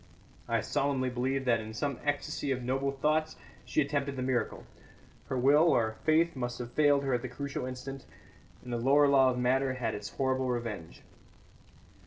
I 0.49 0.61
solemnly 0.61 1.11
believe 1.11 1.45
that 1.45 1.59
in 1.59 1.75
some 1.75 1.99
ecstasy 2.03 2.51
of 2.51 2.63
noble 2.63 2.91
thoughts 2.91 3.35
she 3.65 3.81
attempted 3.83 4.15
the 4.15 4.23
miracle. 4.23 4.63
Her 5.27 5.37
will, 5.37 5.69
or 5.69 5.97
faith, 6.05 6.35
must 6.35 6.57
have 6.57 6.71
failed 6.71 7.03
her 7.03 7.13
at 7.13 7.21
the 7.21 7.29
crucial 7.29 7.67
instant, 7.67 8.07
and 8.63 8.73
the 8.73 8.77
lower 8.77 9.07
law 9.07 9.29
of 9.29 9.37
matter 9.37 9.75
had 9.75 9.93
its 9.93 10.09
horrible 10.09 10.49
revenge. 10.49 11.03